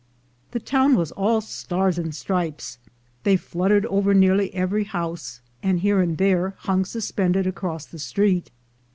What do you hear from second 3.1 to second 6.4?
they fluttered over nearly every house, and here and